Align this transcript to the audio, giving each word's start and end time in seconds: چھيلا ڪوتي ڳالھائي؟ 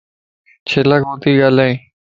چھيلا 0.67 0.95
ڪوتي 1.03 1.31
ڳالھائي؟ 1.39 1.73